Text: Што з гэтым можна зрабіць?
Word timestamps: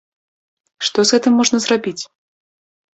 Што 0.89 0.99
з 1.09 1.17
гэтым 1.17 1.33
можна 1.43 1.57
зрабіць? 1.69 1.99